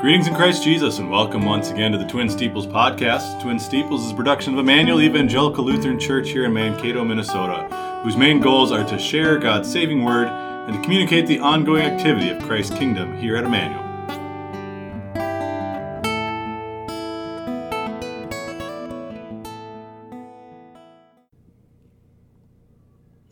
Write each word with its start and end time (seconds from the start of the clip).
Greetings 0.00 0.28
in 0.28 0.34
Christ 0.36 0.62
Jesus, 0.62 1.00
and 1.00 1.10
welcome 1.10 1.44
once 1.44 1.70
again 1.70 1.90
to 1.90 1.98
the 1.98 2.06
Twin 2.06 2.28
Steeples 2.28 2.68
podcast. 2.68 3.42
Twin 3.42 3.58
Steeples 3.58 4.04
is 4.04 4.12
a 4.12 4.14
production 4.14 4.52
of 4.52 4.60
Emmanuel 4.60 5.00
Evangelical 5.00 5.64
Lutheran 5.64 5.98
Church 5.98 6.28
here 6.28 6.44
in 6.44 6.52
Mankato, 6.52 7.04
Minnesota, 7.04 7.66
whose 8.04 8.16
main 8.16 8.38
goals 8.38 8.70
are 8.70 8.86
to 8.86 8.96
share 8.96 9.38
God's 9.38 9.68
saving 9.68 10.04
word 10.04 10.28
and 10.28 10.76
to 10.76 10.80
communicate 10.82 11.26
the 11.26 11.40
ongoing 11.40 11.82
activity 11.82 12.28
of 12.28 12.40
Christ's 12.44 12.78
kingdom 12.78 13.18
here 13.18 13.36
at 13.36 13.42
Emmanuel. 13.42 13.82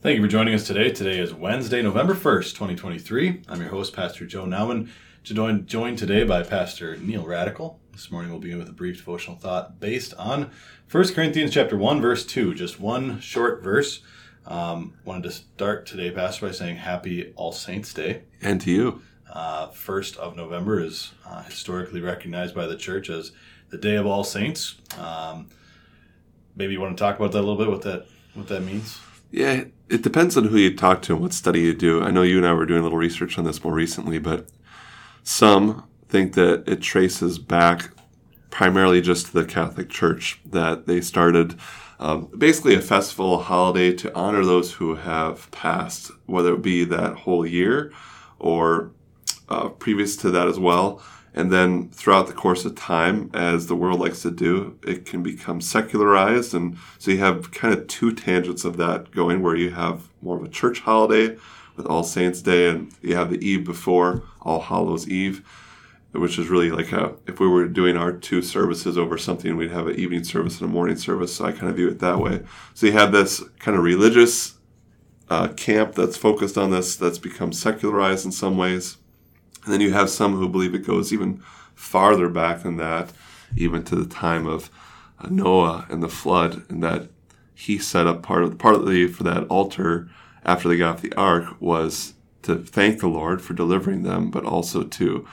Thank 0.02 0.16
you 0.16 0.22
for 0.22 0.28
joining 0.28 0.54
us 0.54 0.66
today. 0.66 0.90
Today 0.90 1.20
is 1.20 1.32
Wednesday, 1.32 1.80
November 1.80 2.16
1st, 2.16 2.54
2023. 2.54 3.42
I'm 3.48 3.60
your 3.60 3.70
host, 3.70 3.92
Pastor 3.92 4.26
Joe 4.26 4.46
Nauman. 4.46 4.88
Joined, 5.34 5.66
joined 5.66 5.98
today 5.98 6.22
by 6.22 6.44
Pastor 6.44 6.96
Neil 6.98 7.26
Radical. 7.26 7.80
This 7.90 8.12
morning 8.12 8.30
we'll 8.30 8.38
begin 8.38 8.58
with 8.58 8.68
a 8.68 8.72
brief 8.72 8.98
devotional 8.98 9.36
thought 9.36 9.80
based 9.80 10.14
on 10.14 10.52
1 10.88 11.14
Corinthians 11.14 11.52
chapter 11.52 11.76
1, 11.76 12.00
verse 12.00 12.24
2. 12.24 12.54
Just 12.54 12.78
one 12.78 13.18
short 13.18 13.60
verse. 13.60 14.02
Um, 14.46 14.94
wanted 15.04 15.24
to 15.24 15.32
start 15.32 15.84
today, 15.84 16.12
Pastor, 16.12 16.46
by 16.46 16.52
saying 16.52 16.76
Happy 16.76 17.32
All 17.34 17.50
Saints 17.50 17.92
Day. 17.92 18.22
And 18.40 18.60
to 18.60 18.70
you. 18.70 19.02
Uh, 19.28 19.66
1st 19.70 20.16
of 20.18 20.36
November 20.36 20.80
is 20.80 21.10
uh, 21.26 21.42
historically 21.42 22.00
recognized 22.00 22.54
by 22.54 22.68
the 22.68 22.76
church 22.76 23.10
as 23.10 23.32
the 23.70 23.78
Day 23.78 23.96
of 23.96 24.06
All 24.06 24.22
Saints. 24.22 24.76
Um, 24.96 25.48
maybe 26.54 26.74
you 26.74 26.80
want 26.80 26.96
to 26.96 27.02
talk 27.02 27.18
about 27.18 27.32
that 27.32 27.40
a 27.40 27.46
little 27.46 27.56
bit, 27.56 27.68
what 27.68 27.82
that, 27.82 28.06
what 28.34 28.46
that 28.46 28.60
means? 28.60 29.00
Yeah, 29.32 29.64
it 29.88 30.02
depends 30.02 30.36
on 30.36 30.44
who 30.44 30.56
you 30.56 30.76
talk 30.76 31.02
to 31.02 31.14
and 31.14 31.20
what 31.20 31.32
study 31.32 31.62
you 31.62 31.74
do. 31.74 32.00
I 32.00 32.12
know 32.12 32.22
you 32.22 32.36
and 32.36 32.46
I 32.46 32.52
were 32.52 32.64
doing 32.64 32.78
a 32.78 32.84
little 32.84 32.96
research 32.96 33.36
on 33.38 33.44
this 33.44 33.64
more 33.64 33.74
recently, 33.74 34.20
but 34.20 34.50
some 35.26 35.82
think 36.08 36.34
that 36.34 36.62
it 36.68 36.80
traces 36.80 37.36
back 37.36 37.90
primarily 38.48 39.00
just 39.00 39.26
to 39.26 39.32
the 39.32 39.44
Catholic 39.44 39.90
Church, 39.90 40.40
that 40.46 40.86
they 40.86 41.00
started 41.00 41.56
um, 41.98 42.28
basically 42.38 42.76
a 42.76 42.80
festival, 42.80 43.40
a 43.40 43.42
holiday 43.42 43.92
to 43.92 44.14
honor 44.14 44.44
those 44.44 44.74
who 44.74 44.94
have 44.94 45.50
passed, 45.50 46.12
whether 46.26 46.54
it 46.54 46.62
be 46.62 46.84
that 46.84 47.16
whole 47.16 47.44
year 47.44 47.92
or 48.38 48.92
uh, 49.48 49.68
previous 49.68 50.16
to 50.18 50.30
that 50.30 50.46
as 50.46 50.60
well. 50.60 51.02
And 51.34 51.52
then 51.52 51.90
throughout 51.90 52.28
the 52.28 52.32
course 52.32 52.64
of 52.64 52.76
time, 52.76 53.28
as 53.34 53.66
the 53.66 53.74
world 53.74 53.98
likes 53.98 54.22
to 54.22 54.30
do, 54.30 54.78
it 54.86 55.06
can 55.06 55.24
become 55.24 55.60
secularized. 55.60 56.54
And 56.54 56.78
so 56.98 57.10
you 57.10 57.18
have 57.18 57.50
kind 57.50 57.74
of 57.74 57.88
two 57.88 58.14
tangents 58.14 58.64
of 58.64 58.76
that 58.76 59.10
going 59.10 59.42
where 59.42 59.56
you 59.56 59.70
have 59.70 60.08
more 60.22 60.36
of 60.36 60.44
a 60.44 60.48
church 60.48 60.80
holiday 60.80 61.36
with 61.76 61.86
All 61.86 62.02
Saints 62.02 62.42
Day, 62.42 62.68
and 62.68 62.92
you 63.02 63.14
have 63.16 63.30
the 63.30 63.44
eve 63.46 63.64
before 63.64 64.22
All 64.40 64.60
Hallows 64.60 65.08
Eve, 65.08 65.46
which 66.12 66.38
is 66.38 66.48
really 66.48 66.70
like 66.70 66.92
a 66.92 67.14
if 67.26 67.38
we 67.40 67.48
were 67.48 67.68
doing 67.68 67.96
our 67.96 68.12
two 68.12 68.42
services 68.42 68.96
over 68.96 69.18
something, 69.18 69.56
we'd 69.56 69.70
have 69.70 69.86
an 69.86 69.96
evening 69.96 70.24
service 70.24 70.60
and 70.60 70.70
a 70.70 70.72
morning 70.72 70.96
service. 70.96 71.34
So 71.34 71.44
I 71.44 71.52
kind 71.52 71.68
of 71.68 71.76
view 71.76 71.88
it 71.88 71.98
that 71.98 72.18
way. 72.18 72.42
So 72.74 72.86
you 72.86 72.92
have 72.92 73.12
this 73.12 73.42
kind 73.58 73.76
of 73.76 73.84
religious 73.84 74.54
uh, 75.28 75.48
camp 75.48 75.94
that's 75.94 76.16
focused 76.16 76.56
on 76.56 76.70
this, 76.70 76.96
that's 76.96 77.18
become 77.18 77.52
secularized 77.52 78.24
in 78.24 78.32
some 78.32 78.56
ways, 78.56 78.96
and 79.64 79.72
then 79.72 79.80
you 79.80 79.92
have 79.92 80.08
some 80.08 80.36
who 80.36 80.48
believe 80.48 80.74
it 80.74 80.86
goes 80.86 81.12
even 81.12 81.42
farther 81.74 82.28
back 82.28 82.62
than 82.62 82.76
that, 82.78 83.10
even 83.56 83.84
to 83.84 83.96
the 83.96 84.08
time 84.08 84.46
of 84.46 84.70
uh, 85.18 85.28
Noah 85.30 85.86
and 85.90 86.02
the 86.02 86.08
flood, 86.08 86.64
and 86.70 86.82
that 86.82 87.10
he 87.54 87.78
set 87.78 88.06
up 88.06 88.22
part 88.22 88.42
of 88.42 88.58
partly 88.58 89.06
for 89.06 89.24
that 89.24 89.44
altar 89.44 90.08
after 90.46 90.68
they 90.68 90.78
got 90.78 90.94
off 90.94 91.02
the 91.02 91.12
ark 91.14 91.60
was 91.60 92.14
to 92.42 92.56
thank 92.56 93.00
the 93.00 93.08
Lord 93.08 93.42
for 93.42 93.52
delivering 93.52 94.04
them, 94.04 94.30
but 94.30 94.44
also 94.44 94.84
to 94.84 95.26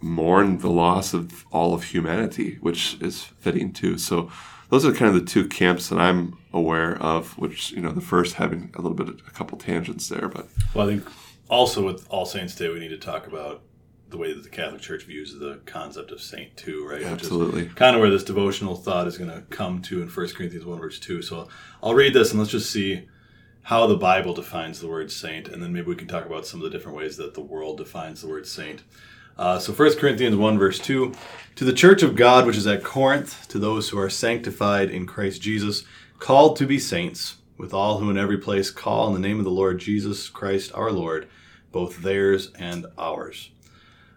mourn 0.00 0.58
the 0.58 0.70
loss 0.70 1.12
of 1.12 1.44
all 1.50 1.74
of 1.74 1.84
humanity, 1.84 2.58
which 2.60 2.96
is 3.02 3.24
fitting 3.24 3.72
too. 3.72 3.98
So 3.98 4.30
those 4.70 4.86
are 4.86 4.92
kind 4.92 5.14
of 5.14 5.20
the 5.20 5.30
two 5.30 5.48
camps 5.48 5.88
that 5.88 5.98
I'm 5.98 6.38
aware 6.52 6.96
of, 7.02 7.36
which, 7.38 7.72
you 7.72 7.80
know, 7.80 7.90
the 7.90 8.00
first 8.00 8.34
having 8.34 8.70
a 8.74 8.80
little 8.80 8.96
bit, 8.96 9.08
a 9.08 9.30
couple 9.32 9.58
tangents 9.58 10.08
there, 10.08 10.28
but. 10.28 10.48
Well, 10.74 10.88
I 10.88 10.94
think 10.94 11.08
also 11.48 11.84
with 11.84 12.06
All 12.08 12.26
Saints 12.26 12.54
Day, 12.54 12.68
we 12.68 12.78
need 12.78 12.88
to 12.88 12.98
talk 12.98 13.26
about 13.26 13.62
the 14.08 14.16
way 14.16 14.32
that 14.32 14.44
the 14.44 14.48
Catholic 14.48 14.80
Church 14.80 15.04
views 15.04 15.34
the 15.34 15.60
concept 15.66 16.12
of 16.12 16.20
saint 16.20 16.56
too, 16.56 16.86
right? 16.88 17.02
Absolutely. 17.02 17.66
kind 17.66 17.96
of 17.96 18.00
where 18.00 18.10
this 18.10 18.22
devotional 18.22 18.76
thought 18.76 19.08
is 19.08 19.18
going 19.18 19.30
to 19.30 19.40
come 19.50 19.82
to 19.82 20.00
in 20.00 20.08
1 20.08 20.28
Corinthians 20.28 20.64
1 20.64 20.78
verse 20.78 21.00
2. 21.00 21.22
So 21.22 21.48
I'll 21.82 21.94
read 21.94 22.14
this 22.14 22.30
and 22.30 22.38
let's 22.38 22.52
just 22.52 22.70
see 22.70 23.08
how 23.66 23.84
the 23.88 23.96
Bible 23.96 24.32
defines 24.32 24.78
the 24.78 24.86
word 24.86 25.10
saint, 25.10 25.48
and 25.48 25.60
then 25.60 25.72
maybe 25.72 25.88
we 25.88 25.96
can 25.96 26.06
talk 26.06 26.24
about 26.24 26.46
some 26.46 26.60
of 26.60 26.64
the 26.64 26.70
different 26.70 26.96
ways 26.96 27.16
that 27.16 27.34
the 27.34 27.40
world 27.40 27.76
defines 27.78 28.20
the 28.20 28.28
word 28.28 28.46
saint. 28.46 28.84
Uh, 29.36 29.58
so 29.58 29.72
1 29.72 29.96
Corinthians 29.96 30.36
1, 30.36 30.56
verse 30.56 30.78
2 30.78 31.12
To 31.56 31.64
the 31.64 31.72
church 31.72 32.04
of 32.04 32.14
God 32.14 32.46
which 32.46 32.56
is 32.56 32.68
at 32.68 32.84
Corinth, 32.84 33.48
to 33.48 33.58
those 33.58 33.88
who 33.88 33.98
are 33.98 34.08
sanctified 34.08 34.88
in 34.88 35.04
Christ 35.04 35.42
Jesus, 35.42 35.82
called 36.20 36.56
to 36.58 36.64
be 36.64 36.78
saints, 36.78 37.38
with 37.58 37.74
all 37.74 37.98
who 37.98 38.08
in 38.08 38.16
every 38.16 38.38
place 38.38 38.70
call 38.70 39.08
in 39.08 39.20
the 39.20 39.28
name 39.28 39.40
of 39.40 39.44
the 39.44 39.50
Lord 39.50 39.80
Jesus 39.80 40.28
Christ 40.28 40.70
our 40.72 40.92
Lord, 40.92 41.26
both 41.72 42.02
theirs 42.02 42.52
and 42.56 42.86
ours. 42.96 43.50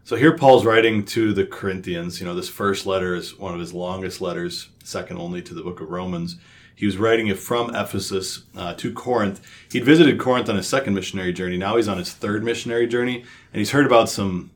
So 0.04 0.16
here 0.16 0.38
Paul's 0.38 0.64
writing 0.64 1.06
to 1.06 1.34
the 1.34 1.48
Corinthians. 1.48 2.20
You 2.20 2.28
know, 2.28 2.36
this 2.36 2.50
first 2.50 2.86
letter 2.86 3.16
is 3.16 3.36
one 3.36 3.56
of 3.56 3.60
his 3.60 3.74
longest 3.74 4.22
letters, 4.22 4.70
second 4.84 5.18
only 5.18 5.42
to 5.42 5.56
the 5.56 5.64
book 5.64 5.82
of 5.82 5.90
Romans. 5.90 6.38
He 6.80 6.86
was 6.86 6.98
writing 6.98 7.28
it 7.28 7.38
from 7.38 7.76
Ephesus 7.76 8.44
uh, 8.56 8.74
to 8.76 8.94
Corinth. 8.94 9.42
He'd 9.70 9.84
visited 9.84 10.18
Corinth 10.18 10.48
on 10.48 10.56
his 10.56 10.66
second 10.66 10.94
missionary 10.94 11.34
journey. 11.34 11.58
Now 11.58 11.76
he's 11.76 11.90
on 11.90 11.98
his 11.98 12.14
third 12.14 12.42
missionary 12.42 12.88
journey, 12.88 13.18
and 13.18 13.60
he's 13.60 13.72
heard 13.72 13.86
about 13.86 14.08
some. 14.08 14.52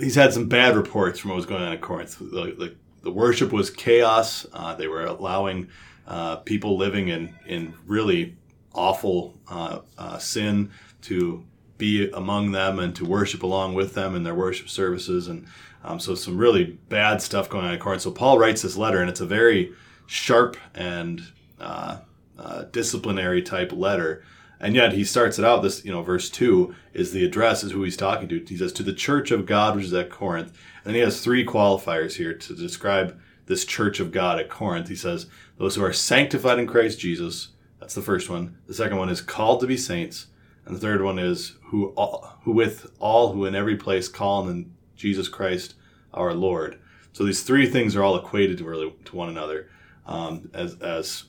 He's 0.00 0.16
had 0.16 0.32
some 0.32 0.48
bad 0.48 0.74
reports 0.74 1.20
from 1.20 1.30
what 1.30 1.36
was 1.36 1.46
going 1.46 1.62
on 1.62 1.72
in 1.72 1.78
Corinth. 1.78 2.18
The, 2.18 2.24
the, 2.24 2.74
the 3.04 3.12
worship 3.12 3.52
was 3.52 3.70
chaos. 3.70 4.46
Uh, 4.52 4.74
they 4.74 4.88
were 4.88 5.04
allowing 5.04 5.68
uh, 6.08 6.38
people 6.38 6.76
living 6.76 7.06
in 7.06 7.36
in 7.46 7.72
really 7.86 8.36
awful 8.74 9.38
uh, 9.48 9.78
uh, 9.96 10.18
sin 10.18 10.72
to 11.02 11.44
be 11.78 12.10
among 12.10 12.50
them 12.50 12.80
and 12.80 12.96
to 12.96 13.04
worship 13.04 13.44
along 13.44 13.74
with 13.74 13.94
them 13.94 14.16
in 14.16 14.24
their 14.24 14.34
worship 14.34 14.68
services, 14.68 15.28
and 15.28 15.46
um, 15.84 16.00
so 16.00 16.16
some 16.16 16.36
really 16.36 16.64
bad 16.88 17.22
stuff 17.22 17.48
going 17.48 17.64
on 17.64 17.74
in 17.74 17.78
Corinth. 17.78 18.02
So 18.02 18.10
Paul 18.10 18.40
writes 18.40 18.62
this 18.62 18.76
letter, 18.76 19.00
and 19.00 19.08
it's 19.08 19.20
a 19.20 19.24
very 19.26 19.72
sharp 20.10 20.56
and 20.74 21.22
uh, 21.60 21.98
uh, 22.36 22.64
disciplinary 22.72 23.40
type 23.40 23.70
letter. 23.72 24.24
And 24.58 24.74
yet 24.74 24.92
he 24.92 25.04
starts 25.04 25.38
it 25.38 25.44
out. 25.44 25.62
This, 25.62 25.84
you 25.84 25.92
know, 25.92 26.02
verse 26.02 26.28
two 26.28 26.74
is 26.92 27.12
the 27.12 27.24
address 27.24 27.62
is 27.62 27.70
who 27.70 27.84
he's 27.84 27.96
talking 27.96 28.28
to. 28.28 28.44
He 28.44 28.56
says 28.56 28.72
to 28.74 28.82
the 28.82 28.92
church 28.92 29.30
of 29.30 29.46
God, 29.46 29.76
which 29.76 29.84
is 29.84 29.94
at 29.94 30.10
Corinth. 30.10 30.52
And 30.84 30.96
he 30.96 31.00
has 31.00 31.20
three 31.20 31.46
qualifiers 31.46 32.14
here 32.14 32.34
to 32.34 32.56
describe 32.56 33.18
this 33.46 33.64
church 33.64 34.00
of 34.00 34.10
God 34.10 34.40
at 34.40 34.50
Corinth. 34.50 34.88
He 34.88 34.96
says 34.96 35.26
those 35.58 35.76
who 35.76 35.84
are 35.84 35.92
sanctified 35.92 36.58
in 36.58 36.66
Christ 36.66 36.98
Jesus. 36.98 37.50
That's 37.78 37.94
the 37.94 38.02
first 38.02 38.28
one. 38.28 38.58
The 38.66 38.74
second 38.74 38.98
one 38.98 39.10
is 39.10 39.20
called 39.20 39.60
to 39.60 39.66
be 39.68 39.76
saints, 39.76 40.26
and 40.66 40.74
the 40.74 40.80
third 40.80 41.02
one 41.02 41.20
is 41.20 41.56
who 41.66 41.90
all, 41.90 42.38
who 42.42 42.52
with 42.52 42.90
all 42.98 43.32
who 43.32 43.46
in 43.46 43.54
every 43.54 43.76
place 43.76 44.08
call 44.08 44.42
on 44.42 44.74
Jesus 44.96 45.28
Christ 45.28 45.74
our 46.12 46.34
Lord. 46.34 46.78
So 47.12 47.24
these 47.24 47.44
three 47.44 47.66
things 47.66 47.94
are 47.94 48.02
all 48.02 48.18
equated 48.18 48.58
to 48.58 48.64
really 48.64 48.92
to 49.04 49.16
one 49.16 49.28
another 49.28 49.70
um, 50.06 50.50
as, 50.54 50.74
as 50.76 51.24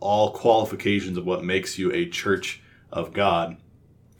all 0.00 0.32
qualifications 0.32 1.16
of 1.16 1.26
what 1.26 1.44
makes 1.44 1.78
you 1.78 1.92
a 1.92 2.08
church 2.08 2.62
of 2.92 3.12
God. 3.12 3.56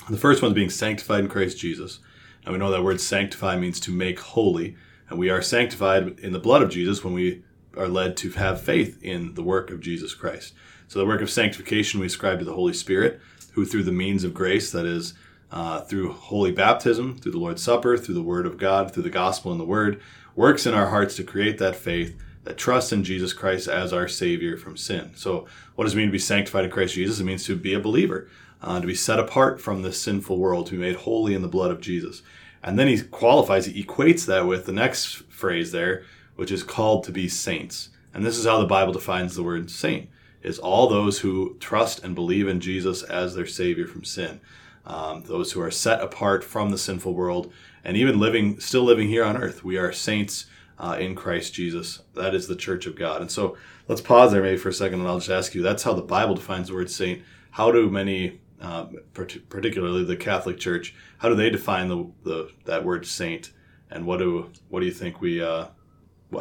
The 0.09 0.17
first 0.17 0.43
one 0.43 0.53
is 0.53 0.55
being 0.55 0.71
sanctified 0.71 1.21
in 1.21 1.29
Christ 1.29 1.59
Jesus. 1.59 2.01
And 2.45 2.53
we 2.53 2.59
know 2.59 2.71
that 2.71 2.83
word 2.83 3.01
sanctify 3.01 3.57
means 3.57 3.81
to 3.81 3.91
make 3.91 4.21
holy. 4.21 4.77
And 5.09 5.19
we 5.19 5.31
are 5.31 5.43
sanctified 5.43 6.21
in 6.21 6.33
the 6.33 6.39
blood 6.39 6.63
of 6.63 6.71
Jesus 6.71 7.05
when 7.05 7.13
we 7.13 7.43
are 7.77 7.89
led 7.89 8.17
to 8.19 8.31
have 8.31 8.61
faith 8.61 9.03
in 9.03 9.35
the 9.35 9.43
work 9.43 9.71
of 9.71 9.81
Jesus 9.81 10.15
Christ. 10.15 10.55
So 10.89 10.99
the 10.99 11.07
work 11.07 11.21
of 11.21 11.31
sanctification 11.31 12.01
we 12.01 12.07
ascribe 12.07 12.39
to 12.39 12.45
the 12.45 12.55
Holy 12.55 12.73
Spirit, 12.73 13.21
who 13.53 13.65
through 13.65 13.83
the 13.83 13.93
means 13.93 14.25
of 14.25 14.33
grace, 14.33 14.71
that 14.71 14.87
is, 14.87 15.15
uh, 15.51 15.81
through 15.83 16.13
holy 16.13 16.53
baptism, 16.53 17.19
through 17.19 17.33
the 17.33 17.39
Lord's 17.39 17.63
Supper, 17.63 17.97
through 17.97 18.15
the 18.15 18.23
Word 18.23 18.47
of 18.47 18.59
God, 18.59 18.93
through 18.93 19.03
the 19.03 19.11
gospel 19.11 19.51
and 19.51 19.61
the 19.61 19.65
Word, 19.65 20.01
works 20.35 20.67
in 20.67 20.75
our 20.75 20.91
hearts 20.91 21.17
to 21.17 21.25
create 21.25 21.59
that 21.59 21.77
faith 21.77 22.17
that 22.47 22.57
trust 22.57 22.93
in 22.93 23.03
Jesus 23.03 23.33
Christ 23.33 23.67
as 23.67 23.93
our 23.93 24.07
Savior 24.07 24.57
from 24.57 24.77
sin. 24.77 25.11
So, 25.17 25.47
what 25.75 25.85
does 25.85 25.95
it 25.95 25.97
mean 25.97 26.07
to 26.07 26.13
be 26.13 26.19
sanctified 26.19 26.65
in 26.65 26.71
Christ 26.71 26.95
Jesus? 26.95 27.19
It 27.19 27.25
means 27.25 27.45
to 27.45 27.57
be 27.57 27.75
a 27.75 27.81
believer, 27.81 28.29
uh, 28.63 28.81
to 28.81 28.87
be 28.87 28.95
set 28.95 29.19
apart 29.19 29.61
from 29.61 29.83
this 29.83 30.01
sinful 30.01 30.39
world, 30.39 30.67
to 30.67 30.73
be 30.73 30.79
made 30.79 30.97
holy 30.97 31.35
in 31.35 31.43
the 31.43 31.49
blood 31.49 31.73
of 31.73 31.81
Jesus. 31.81 32.23
And 32.63 32.79
then 32.79 32.87
he 32.87 33.03
qualifies, 33.03 33.67
he 33.67 33.83
equates 33.83 34.27
that 34.27 34.47
with 34.47 34.65
the 34.65 34.73
next 34.73 35.25
phrase 35.29 35.73
there, 35.73 36.05
which 36.37 36.53
is 36.53 36.63
called 36.63 37.03
to 37.05 37.13
be 37.13 37.29
saints. 37.29 37.91
And 38.15 38.25
this 38.25 38.39
is 38.39 38.47
how 38.47 38.61
the 38.61 38.67
Bible 38.67 38.93
defines 38.93 39.35
the 39.35 39.43
word 39.43 39.69
saint 39.69 40.09
is 40.43 40.61
all 40.61 40.89
those 40.89 41.19
who 41.19 41.57
trust 41.59 42.05
and 42.05 42.15
believe 42.15 42.47
in 42.47 42.61
Jesus 42.61 43.03
as 43.03 43.35
their 43.35 43.47
Savior 43.47 43.89
from 43.89 44.05
sin. 44.05 44.41
Um, 44.85 45.25
those 45.25 45.51
who 45.51 45.61
are 45.61 45.73
set 45.73 46.01
apart 46.01 46.45
from 46.45 46.71
the 46.71 46.79
sinful 46.79 47.13
world 47.13 47.53
and 47.83 47.97
even 47.97 48.21
living, 48.21 48.61
still 48.61 48.85
living 48.85 49.09
here 49.09 49.25
on 49.25 49.37
earth. 49.37 49.65
We 49.65 49.77
are 49.77 49.91
saints 49.91 50.47
uh, 50.79 50.97
in 50.99 51.15
Christ 51.15 51.55
Jesus. 51.55 52.03
That 52.15 52.35
is 52.35 52.49
the 52.49 52.57
church 52.57 52.87
of 52.87 52.97
God. 52.97 53.21
And 53.21 53.31
so 53.31 53.57
let's 53.89 54.01
pause 54.01 54.33
there 54.33 54.43
maybe 54.43 54.59
for 54.59 54.69
a 54.69 54.75
second 54.75 55.01
and 55.01 55.09
I'll 55.09 55.19
just 55.19 55.31
ask 55.31 55.55
you 55.55 55.63
that's 55.63 55.83
how 55.83 55.95
the 55.95 56.03
Bible 56.03 56.35
defines 56.35 56.69
the 56.69 56.75
word 56.75 56.91
saint. 56.91 57.23
How 57.53 57.73
do 57.73 57.89
many, 57.91 58.41
uh, 58.61 58.87
particularly 59.15 60.05
the 60.05 60.17
Catholic 60.17 60.59
Church, 60.59 60.95
how 61.19 61.29
do 61.29 61.35
they 61.35 61.51
define 61.51 61.89
the, 61.89 62.11
the 62.25 62.51
that 62.65 62.85
word 62.85 63.07
saint 63.07 63.53
And 63.91 64.07
what 64.07 64.19
do 64.19 64.51
what 64.69 64.81
do 64.81 64.87
you 64.87 64.93
think 64.93 65.21
we? 65.21 65.43
Uh, 65.43 65.67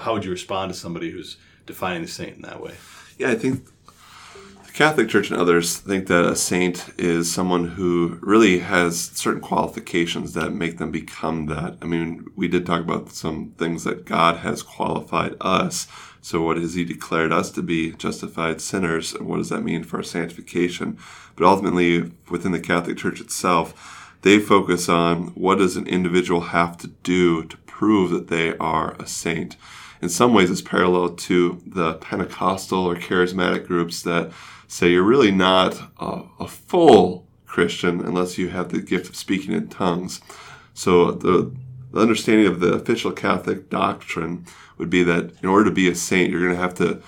how 0.01 0.13
would 0.13 0.25
you 0.25 0.31
respond 0.31 0.73
to 0.73 0.77
somebody 0.77 1.11
who's 1.11 1.37
defining 1.65 2.01
the 2.01 2.07
saint 2.07 2.35
in 2.35 2.41
that 2.41 2.61
way? 2.61 2.73
Yeah, 3.17 3.29
I 3.29 3.35
think 3.35 3.67
Catholic 4.75 5.07
Church 5.07 5.31
and 5.31 5.39
others 5.39 5.77
think 5.77 6.07
that 6.07 6.25
a 6.25 6.35
saint 6.35 6.89
is 6.97 7.33
someone 7.33 7.65
who 7.65 8.19
really 8.21 8.59
has 8.59 8.99
certain 8.99 9.39
qualifications 9.39 10.33
that 10.33 10.51
make 10.51 10.79
them 10.79 10.91
become 10.91 11.45
that. 11.45 11.77
I 11.81 11.85
mean, 11.85 12.25
we 12.35 12.49
did 12.49 12.65
talk 12.65 12.81
about 12.81 13.09
some 13.11 13.51
things 13.51 13.85
that 13.85 14.03
God 14.03 14.39
has 14.39 14.61
qualified 14.61 15.35
us. 15.39 15.87
So, 16.19 16.41
what 16.41 16.57
has 16.57 16.73
He 16.73 16.83
declared 16.83 17.31
us 17.31 17.51
to 17.51 17.61
be? 17.61 17.93
Justified 17.93 18.59
sinners. 18.59 19.13
And 19.13 19.27
what 19.29 19.37
does 19.37 19.47
that 19.47 19.63
mean 19.63 19.85
for 19.85 19.95
our 19.95 20.03
sanctification? 20.03 20.97
But 21.37 21.47
ultimately, 21.47 22.11
within 22.29 22.51
the 22.51 22.59
Catholic 22.59 22.97
Church 22.97 23.21
itself, 23.21 24.17
they 24.23 24.39
focus 24.39 24.89
on 24.89 25.27
what 25.35 25.59
does 25.59 25.77
an 25.77 25.87
individual 25.87 26.41
have 26.41 26.75
to 26.79 26.87
do 26.87 27.45
to 27.45 27.55
prove 27.59 28.11
that 28.11 28.27
they 28.27 28.57
are 28.57 28.97
a 28.99 29.07
saint 29.07 29.55
in 30.01 30.09
some 30.09 30.33
ways 30.33 30.51
it's 30.51 30.61
parallel 30.61 31.09
to 31.09 31.61
the 31.65 31.93
Pentecostal 31.95 32.85
or 32.85 32.95
charismatic 32.95 33.65
groups 33.65 34.01
that 34.03 34.31
say 34.75 34.89
you're 34.89 35.03
really 35.03 35.31
not 35.31 35.79
a, 35.99 36.23
a 36.37 36.47
full 36.49 37.25
Christian 37.45 38.01
unless 38.01 38.37
you 38.37 38.49
have 38.49 38.69
the 38.69 38.81
gift 38.81 39.07
of 39.07 39.15
speaking 39.15 39.53
in 39.53 39.69
tongues. 39.69 40.19
So 40.73 41.11
the, 41.11 41.55
the 41.93 42.01
understanding 42.01 42.47
of 42.47 42.59
the 42.59 42.73
official 42.73 43.13
Catholic 43.13 43.69
doctrine 43.69 44.45
would 44.77 44.89
be 44.89 45.01
that 45.03 45.31
in 45.41 45.47
order 45.47 45.63
to 45.63 45.71
be 45.71 45.87
a 45.87 45.95
saint, 45.95 46.29
you're 46.29 46.41
going 46.41 46.55
to 46.55 46.61
have 46.61 46.73
to 46.75 47.01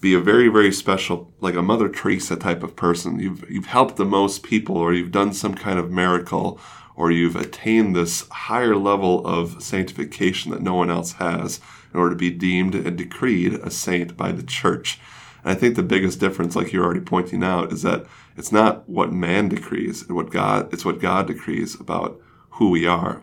be 0.00 0.12
a 0.12 0.18
very, 0.18 0.48
very 0.48 0.72
special, 0.72 1.32
like 1.40 1.54
a 1.54 1.62
Mother 1.62 1.88
Teresa 1.88 2.34
type 2.34 2.64
of 2.64 2.74
person. 2.74 3.20
You've, 3.20 3.48
you've 3.48 3.66
helped 3.66 3.94
the 3.94 4.04
most 4.04 4.42
people, 4.42 4.76
or 4.76 4.92
you've 4.92 5.12
done 5.12 5.32
some 5.32 5.54
kind 5.54 5.78
of 5.78 5.92
miracle, 5.92 6.58
or 6.96 7.12
you've 7.12 7.36
attained 7.36 7.94
this 7.94 8.28
higher 8.28 8.74
level 8.74 9.24
of 9.24 9.62
sanctification 9.62 10.50
that 10.50 10.62
no 10.62 10.74
one 10.74 10.90
else 10.90 11.12
has 11.12 11.60
in 11.92 12.00
order 12.00 12.16
to 12.16 12.18
be 12.18 12.32
deemed 12.32 12.74
and 12.74 12.98
decreed 12.98 13.54
a 13.54 13.70
saint 13.70 14.16
by 14.16 14.32
the 14.32 14.42
church. 14.42 14.98
And 15.44 15.52
I 15.52 15.54
think 15.54 15.76
the 15.76 15.82
biggest 15.82 16.18
difference, 16.18 16.56
like 16.56 16.72
you're 16.72 16.84
already 16.84 17.00
pointing 17.00 17.44
out, 17.44 17.72
is 17.72 17.82
that 17.82 18.06
it's 18.36 18.50
not 18.50 18.88
what 18.88 19.12
man 19.12 19.48
decrees 19.48 20.02
and 20.02 20.16
what 20.16 20.30
God, 20.30 20.72
it's 20.72 20.84
what 20.84 21.00
God 21.00 21.26
decrees 21.26 21.78
about 21.78 22.20
who 22.50 22.70
we 22.70 22.86
are. 22.86 23.22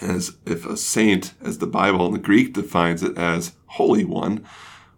As 0.00 0.36
if 0.46 0.66
a 0.66 0.76
saint, 0.76 1.34
as 1.42 1.58
the 1.58 1.66
Bible 1.66 2.06
in 2.06 2.12
the 2.12 2.18
Greek 2.18 2.52
defines 2.52 3.02
it 3.02 3.16
as 3.16 3.54
holy 3.66 4.04
one, 4.04 4.44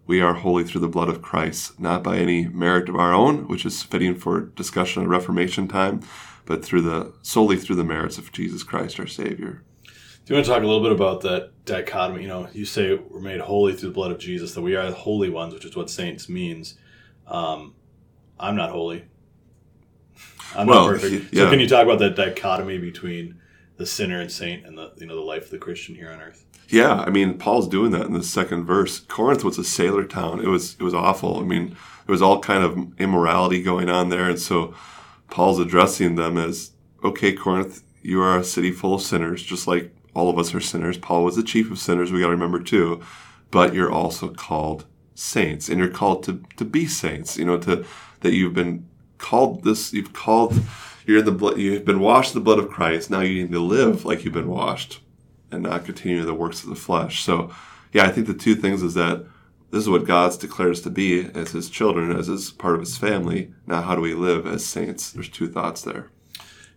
we 0.05 0.19
are 0.19 0.33
holy 0.33 0.63
through 0.63 0.81
the 0.81 0.89
blood 0.89 1.09
of 1.09 1.21
Christ, 1.21 1.79
not 1.79 2.03
by 2.03 2.17
any 2.17 2.47
merit 2.47 2.89
of 2.89 2.95
our 2.95 3.13
own, 3.13 3.47
which 3.47 3.65
is 3.65 3.81
fitting 3.81 4.15
for 4.15 4.41
discussion 4.41 5.03
at 5.03 5.09
Reformation 5.09 5.67
time, 5.67 6.01
but 6.45 6.65
through 6.65 6.81
the 6.81 7.13
solely 7.21 7.55
through 7.55 7.77
the 7.77 7.83
merits 7.83 8.17
of 8.17 8.31
Jesus 8.31 8.63
Christ 8.63 8.99
our 8.99 9.07
Savior. 9.07 9.63
You 10.31 10.35
want 10.35 10.45
to 10.45 10.51
talk 10.53 10.63
a 10.63 10.65
little 10.65 10.81
bit 10.81 10.93
about 10.93 11.19
that 11.23 11.65
dichotomy? 11.65 12.21
You 12.21 12.29
know, 12.29 12.47
you 12.53 12.63
say 12.63 12.95
we're 12.95 13.19
made 13.19 13.41
holy 13.41 13.73
through 13.73 13.89
the 13.89 13.93
blood 13.93 14.11
of 14.11 14.17
Jesus, 14.17 14.53
that 14.53 14.61
we 14.61 14.77
are 14.77 14.89
the 14.89 14.95
holy 14.95 15.29
ones, 15.29 15.53
which 15.53 15.65
is 15.65 15.75
what 15.75 15.89
saints 15.89 16.29
means. 16.29 16.75
Um, 17.27 17.75
I'm 18.39 18.55
not 18.55 18.69
holy. 18.69 19.03
I'm 20.55 20.67
well, 20.67 20.85
not 20.85 21.01
perfect. 21.01 21.33
Yeah. 21.33 21.43
So 21.43 21.49
can 21.49 21.59
you 21.59 21.67
talk 21.67 21.83
about 21.83 21.99
that 21.99 22.15
dichotomy 22.15 22.77
between 22.77 23.41
the 23.75 23.85
sinner 23.85 24.21
and 24.21 24.31
saint 24.31 24.65
and 24.65 24.77
the 24.77 24.93
you 24.95 25.05
know 25.05 25.15
the 25.15 25.21
life 25.21 25.43
of 25.43 25.49
the 25.49 25.57
Christian 25.57 25.95
here 25.95 26.09
on 26.09 26.21
earth? 26.21 26.45
Yeah, 26.69 27.01
I 27.01 27.09
mean 27.09 27.37
Paul's 27.37 27.67
doing 27.67 27.91
that 27.91 28.05
in 28.05 28.13
the 28.13 28.23
second 28.23 28.63
verse. 28.63 29.01
Corinth 29.01 29.43
was 29.43 29.57
a 29.57 29.65
sailor 29.65 30.05
town. 30.05 30.39
It 30.39 30.47
was 30.47 30.77
it 30.79 30.83
was 30.83 30.93
awful. 30.93 31.41
I 31.41 31.43
mean, 31.43 31.75
there 32.05 32.13
was 32.13 32.21
all 32.21 32.39
kind 32.39 32.63
of 32.63 32.97
immorality 32.97 33.61
going 33.61 33.89
on 33.89 34.07
there, 34.07 34.29
and 34.29 34.39
so 34.39 34.73
Paul's 35.29 35.59
addressing 35.59 36.15
them 36.15 36.37
as, 36.37 36.71
okay, 37.03 37.33
Corinth, 37.33 37.83
you 38.01 38.21
are 38.21 38.37
a 38.37 38.45
city 38.45 38.71
full 38.71 38.93
of 38.93 39.01
sinners, 39.01 39.43
just 39.43 39.67
like 39.67 39.93
all 40.13 40.29
of 40.29 40.37
us 40.37 40.53
are 40.53 40.59
sinners. 40.59 40.97
Paul 40.97 41.23
was 41.23 41.35
the 41.35 41.43
chief 41.43 41.71
of 41.71 41.79
sinners, 41.79 42.11
we 42.11 42.19
got 42.19 42.27
to 42.27 42.31
remember 42.31 42.61
too. 42.61 43.01
But 43.49 43.73
you're 43.73 43.91
also 43.91 44.29
called 44.29 44.85
saints, 45.13 45.69
and 45.69 45.79
you're 45.79 45.89
called 45.89 46.23
to, 46.23 46.43
to 46.57 46.65
be 46.65 46.85
saints, 46.85 47.37
you 47.37 47.45
know, 47.45 47.57
to 47.59 47.85
that 48.21 48.33
you've 48.33 48.53
been 48.53 48.87
called 49.17 49.63
this, 49.63 49.93
you've 49.93 50.13
called, 50.13 50.59
you're 51.05 51.21
the 51.21 51.31
blood, 51.31 51.57
you've 51.57 51.85
been 51.85 51.99
washed 51.99 52.33
the 52.33 52.39
blood 52.39 52.59
of 52.59 52.69
Christ. 52.69 53.09
Now 53.09 53.21
you 53.21 53.43
need 53.43 53.51
to 53.51 53.59
live 53.59 54.05
like 54.05 54.23
you've 54.23 54.33
been 54.33 54.49
washed 54.49 55.01
and 55.51 55.63
not 55.63 55.85
continue 55.85 56.23
the 56.23 56.33
works 56.33 56.63
of 56.63 56.69
the 56.69 56.75
flesh. 56.75 57.23
So, 57.23 57.51
yeah, 57.93 58.05
I 58.05 58.09
think 58.09 58.27
the 58.27 58.33
two 58.33 58.55
things 58.55 58.81
is 58.81 58.93
that 58.93 59.25
this 59.71 59.81
is 59.81 59.89
what 59.89 60.05
God's 60.05 60.37
declared 60.37 60.71
us 60.71 60.81
to 60.81 60.89
be 60.89 61.29
as 61.33 61.51
His 61.51 61.69
children, 61.69 62.15
as 62.17 62.27
His 62.27 62.51
part 62.51 62.75
of 62.75 62.81
His 62.81 62.97
family. 62.97 63.53
Now, 63.65 63.81
how 63.81 63.95
do 63.95 64.01
we 64.01 64.13
live 64.13 64.45
as 64.45 64.65
saints? 64.65 65.11
There's 65.11 65.29
two 65.29 65.49
thoughts 65.49 65.81
there. 65.81 66.09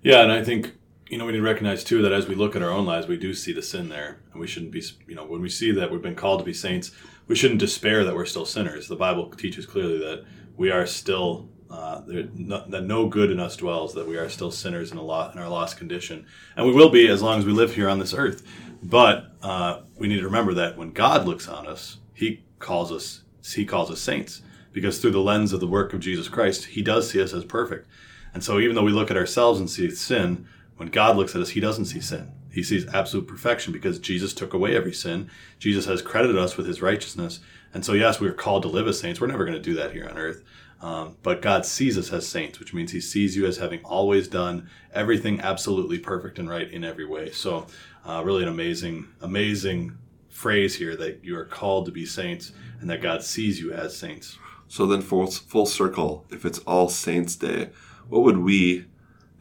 Yeah, 0.02 0.22
and 0.22 0.32
I 0.32 0.44
think 0.44 0.74
you 1.08 1.18
know, 1.18 1.26
we 1.26 1.32
need 1.32 1.38
to 1.38 1.44
recognize 1.44 1.84
too 1.84 2.02
that 2.02 2.12
as 2.12 2.26
we 2.26 2.34
look 2.34 2.56
at 2.56 2.62
our 2.62 2.70
own 2.70 2.86
lives, 2.86 3.06
we 3.06 3.16
do 3.16 3.34
see 3.34 3.52
the 3.52 3.62
sin 3.62 3.88
there, 3.88 4.20
and 4.32 4.40
we 4.40 4.46
shouldn't 4.46 4.72
be, 4.72 4.82
you 5.06 5.14
know, 5.14 5.24
when 5.24 5.42
we 5.42 5.48
see 5.48 5.70
that 5.72 5.90
we've 5.90 6.02
been 6.02 6.14
called 6.14 6.40
to 6.40 6.44
be 6.44 6.54
saints, 6.54 6.92
we 7.26 7.36
shouldn't 7.36 7.60
despair 7.60 8.04
that 8.04 8.14
we're 8.14 8.26
still 8.26 8.46
sinners. 8.46 8.88
The 8.88 8.96
Bible 8.96 9.30
teaches 9.30 9.66
clearly 9.66 9.98
that 9.98 10.24
we 10.56 10.70
are 10.70 10.86
still 10.86 11.48
uh, 11.70 12.02
no, 12.34 12.64
that 12.68 12.84
no 12.84 13.08
good 13.08 13.30
in 13.30 13.40
us 13.40 13.56
dwells, 13.56 13.94
that 13.94 14.06
we 14.06 14.16
are 14.16 14.28
still 14.28 14.50
sinners 14.50 14.92
in 14.92 14.98
a 14.98 15.02
lot 15.02 15.34
in 15.34 15.40
our 15.40 15.48
lost 15.48 15.76
condition, 15.76 16.26
and 16.56 16.66
we 16.66 16.72
will 16.72 16.90
be 16.90 17.08
as 17.08 17.20
long 17.22 17.38
as 17.38 17.44
we 17.44 17.52
live 17.52 17.74
here 17.74 17.88
on 17.88 17.98
this 17.98 18.14
earth. 18.14 18.46
But 18.82 19.32
uh, 19.42 19.80
we 19.98 20.08
need 20.08 20.18
to 20.18 20.26
remember 20.26 20.54
that 20.54 20.76
when 20.76 20.92
God 20.92 21.26
looks 21.26 21.48
on 21.48 21.66
us, 21.66 21.98
He 22.12 22.44
calls 22.58 22.92
us 22.92 23.22
He 23.54 23.64
calls 23.64 23.90
us 23.90 24.00
saints 24.00 24.42
because 24.72 24.98
through 24.98 25.12
the 25.12 25.20
lens 25.20 25.52
of 25.52 25.60
the 25.60 25.66
work 25.66 25.92
of 25.92 26.00
Jesus 26.00 26.28
Christ, 26.28 26.66
He 26.66 26.82
does 26.82 27.10
see 27.10 27.20
us 27.20 27.32
as 27.32 27.44
perfect. 27.44 27.88
And 28.34 28.44
so, 28.44 28.58
even 28.60 28.74
though 28.74 28.84
we 28.84 28.92
look 28.92 29.10
at 29.10 29.16
ourselves 29.16 29.58
and 29.58 29.70
see 29.70 29.90
sin, 29.90 30.46
when 30.76 30.88
God 30.88 31.16
looks 31.16 31.34
at 31.34 31.40
us, 31.40 31.50
he 31.50 31.60
doesn't 31.60 31.86
see 31.86 32.00
sin. 32.00 32.32
He 32.50 32.62
sees 32.62 32.86
absolute 32.94 33.26
perfection 33.26 33.72
because 33.72 33.98
Jesus 33.98 34.32
took 34.32 34.54
away 34.54 34.76
every 34.76 34.92
sin. 34.92 35.30
Jesus 35.58 35.86
has 35.86 36.02
credited 36.02 36.38
us 36.38 36.56
with 36.56 36.66
his 36.66 36.82
righteousness. 36.82 37.40
And 37.72 37.84
so, 37.84 37.92
yes, 37.92 38.20
we're 38.20 38.32
called 38.32 38.62
to 38.62 38.68
live 38.68 38.86
as 38.86 38.98
saints. 38.98 39.20
We're 39.20 39.26
never 39.26 39.44
going 39.44 39.56
to 39.56 39.62
do 39.62 39.74
that 39.74 39.92
here 39.92 40.08
on 40.08 40.16
earth. 40.16 40.42
Um, 40.80 41.16
but 41.22 41.42
God 41.42 41.64
sees 41.64 41.96
us 41.96 42.12
as 42.12 42.28
saints, 42.28 42.60
which 42.60 42.74
means 42.74 42.92
he 42.92 43.00
sees 43.00 43.36
you 43.36 43.46
as 43.46 43.56
having 43.56 43.80
always 43.84 44.28
done 44.28 44.68
everything 44.92 45.40
absolutely 45.40 45.98
perfect 45.98 46.38
and 46.38 46.48
right 46.48 46.70
in 46.70 46.84
every 46.84 47.06
way. 47.06 47.30
So, 47.30 47.66
uh, 48.04 48.22
really 48.24 48.42
an 48.42 48.48
amazing, 48.48 49.08
amazing 49.20 49.96
phrase 50.28 50.76
here 50.76 50.94
that 50.96 51.24
you 51.24 51.36
are 51.38 51.44
called 51.44 51.86
to 51.86 51.92
be 51.92 52.04
saints 52.04 52.52
and 52.80 52.90
that 52.90 53.00
God 53.00 53.22
sees 53.22 53.60
you 53.60 53.72
as 53.72 53.96
saints. 53.96 54.38
So, 54.68 54.86
then, 54.86 55.00
full, 55.00 55.26
full 55.28 55.66
circle, 55.66 56.26
if 56.30 56.44
it's 56.44 56.58
All 56.60 56.88
Saints' 56.88 57.36
Day, 57.36 57.70
what 58.08 58.22
would 58.22 58.38
we 58.38 58.84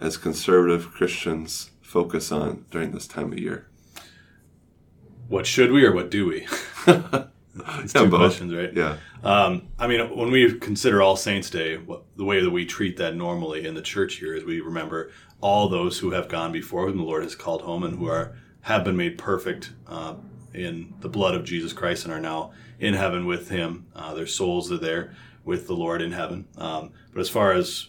as 0.03 0.17
conservative 0.17 0.91
Christians 0.91 1.71
focus 1.81 2.31
on 2.31 2.65
during 2.69 2.91
this 2.91 3.07
time 3.07 3.31
of 3.31 3.39
year? 3.39 3.67
What 5.29 5.48
should 5.48 5.72
we 5.72 5.86
or 5.86 5.93
what 5.93 6.12
do 6.12 6.27
we? 6.27 6.45
it's 6.86 7.93
two 7.93 8.10
questions, 8.10 8.53
right? 8.53 8.74
Yeah. 8.74 8.98
Um, 9.24 9.69
I 9.79 9.88
mean, 9.88 10.15
when 10.15 10.29
we 10.29 10.60
consider 10.60 11.01
All 11.01 11.15
Saints' 11.15 11.50
Day, 11.50 11.77
what, 11.77 12.03
the 12.17 12.25
way 12.25 12.41
that 12.41 12.50
we 12.50 12.65
treat 12.65 12.98
that 12.98 13.15
normally 13.15 13.65
in 13.65 13.75
the 13.75 13.81
church 13.81 14.15
here 14.15 14.36
is 14.36 14.43
we 14.43 14.60
remember 14.60 15.12
all 15.39 15.69
those 15.69 16.00
who 16.00 16.12
have 16.12 16.27
gone 16.27 16.51
before, 16.51 16.88
whom 16.88 16.98
the 16.98 17.03
Lord 17.03 17.24
has 17.24 17.33
called 17.33 17.62
home, 17.62 17.83
and 17.83 17.98
who 17.98 18.07
are 18.07 18.36
have 18.62 18.83
been 18.83 18.98
made 18.98 19.17
perfect 19.17 19.72
uh, 19.88 20.15
in 20.53 20.93
the 21.00 21.10
blood 21.10 21.36
of 21.36 21.45
Jesus 21.45 21.74
Christ 21.74 22.05
and 22.05 22.13
are 22.13 22.19
now 22.19 22.51
in 22.79 22.93
heaven 22.93 23.25
with 23.25 23.50
Him. 23.50 23.88
Uh, 23.95 24.13
their 24.13 24.27
souls 24.27 24.72
are 24.72 24.77
there 24.77 25.15
with 25.45 25.67
the 25.67 25.75
Lord 25.75 26.01
in 26.01 26.12
heaven. 26.12 26.45
Um, 26.57 26.91
but 27.13 27.22
as 27.22 27.29
far 27.29 27.53
as 27.53 27.88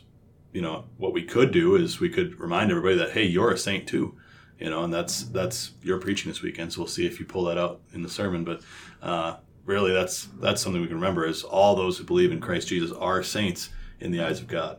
you 0.54 0.62
know, 0.62 0.84
what 0.96 1.12
we 1.12 1.24
could 1.24 1.50
do 1.50 1.74
is 1.74 2.00
we 2.00 2.08
could 2.08 2.38
remind 2.38 2.70
everybody 2.70 2.96
that 2.96 3.10
hey, 3.10 3.24
you're 3.24 3.50
a 3.50 3.58
saint 3.58 3.88
too, 3.88 4.16
you 4.58 4.70
know, 4.70 4.84
and 4.84 4.94
that's 4.94 5.24
that's 5.24 5.72
your 5.82 5.98
preaching 5.98 6.30
this 6.30 6.40
weekend. 6.40 6.72
So 6.72 6.80
we'll 6.80 6.88
see 6.88 7.04
if 7.04 7.18
you 7.18 7.26
pull 7.26 7.44
that 7.46 7.58
out 7.58 7.80
in 7.92 8.02
the 8.02 8.08
sermon. 8.08 8.44
But 8.44 8.62
uh, 9.02 9.36
really, 9.66 9.92
that's 9.92 10.28
that's 10.40 10.62
something 10.62 10.80
we 10.80 10.86
can 10.86 10.96
remember: 10.96 11.26
is 11.26 11.42
all 11.42 11.74
those 11.74 11.98
who 11.98 12.04
believe 12.04 12.30
in 12.30 12.40
Christ 12.40 12.68
Jesus 12.68 12.92
are 12.92 13.22
saints 13.22 13.70
in 13.98 14.12
the 14.12 14.22
eyes 14.22 14.40
of 14.40 14.46
God. 14.46 14.78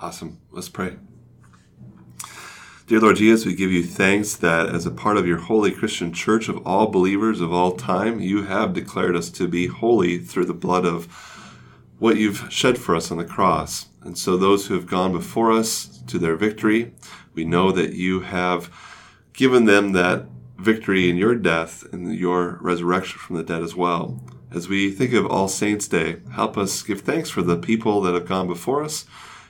Awesome. 0.00 0.38
Let's 0.52 0.68
pray. 0.68 0.96
Dear 2.86 3.00
Lord 3.00 3.16
Jesus, 3.16 3.44
we 3.44 3.54
give 3.54 3.70
you 3.70 3.82
thanks 3.82 4.36
that 4.36 4.74
as 4.74 4.86
a 4.86 4.90
part 4.90 5.16
of 5.16 5.26
your 5.26 5.38
holy 5.38 5.70
Christian 5.70 6.12
church 6.12 6.48
of 6.48 6.66
all 6.66 6.86
believers 6.86 7.40
of 7.40 7.52
all 7.52 7.72
time, 7.72 8.20
you 8.20 8.44
have 8.44 8.72
declared 8.72 9.16
us 9.16 9.30
to 9.30 9.48
be 9.48 9.66
holy 9.66 10.18
through 10.18 10.46
the 10.46 10.54
blood 10.54 10.86
of 10.86 11.37
what 11.98 12.16
you've 12.16 12.50
shed 12.52 12.78
for 12.78 12.94
us 12.94 13.10
on 13.10 13.18
the 13.18 13.24
cross. 13.24 13.86
And 14.02 14.16
so, 14.16 14.36
those 14.36 14.66
who 14.66 14.74
have 14.74 14.86
gone 14.86 15.12
before 15.12 15.52
us 15.52 16.02
to 16.06 16.18
their 16.18 16.36
victory, 16.36 16.92
we 17.34 17.44
know 17.44 17.72
that 17.72 17.94
you 17.94 18.20
have 18.20 18.70
given 19.32 19.64
them 19.64 19.92
that 19.92 20.26
victory 20.56 21.08
in 21.08 21.16
your 21.16 21.34
death 21.34 21.84
and 21.92 22.14
your 22.14 22.58
resurrection 22.60 23.18
from 23.18 23.36
the 23.36 23.42
dead 23.42 23.62
as 23.62 23.74
well. 23.74 24.20
As 24.50 24.68
we 24.68 24.90
think 24.90 25.12
of 25.12 25.26
All 25.26 25.48
Saints' 25.48 25.88
Day, 25.88 26.16
help 26.32 26.56
us 26.56 26.82
give 26.82 27.02
thanks 27.02 27.30
for 27.30 27.42
the 27.42 27.58
people 27.58 28.00
that 28.02 28.14
have 28.14 28.26
gone 28.26 28.46
before 28.46 28.82
us 28.82 29.04